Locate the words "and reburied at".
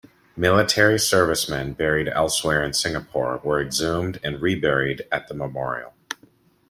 4.23-5.27